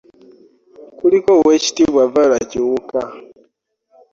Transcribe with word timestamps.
Kuliko 0.97 1.29
Oweekitiibwa 1.39 2.03
Viola 2.11 2.37
Kiwuka 2.49 2.99